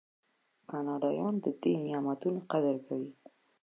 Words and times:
کاناډایان 0.69 1.35
د 1.43 1.45
دې 1.61 1.73
نعمتونو 1.85 2.39
قدر 2.51 2.75
کوي. 2.85 3.11